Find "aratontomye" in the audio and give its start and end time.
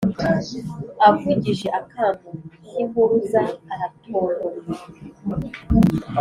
3.73-5.51